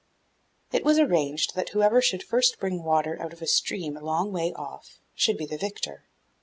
It 0.71 0.83
was 0.83 0.97
arranged 0.97 1.53
that 1.53 1.69
whoever 1.69 2.01
should 2.01 2.23
first 2.23 2.59
bring 2.59 2.81
water 2.81 3.21
out 3.21 3.33
of 3.33 3.41
a 3.43 3.45
stream 3.45 3.95
a 3.95 3.99
long 4.01 4.31
way 4.33 4.51
off, 4.53 4.97
should 5.13 5.37
be 5.37 5.45
the 5.45 5.59
victor. 5.59 6.05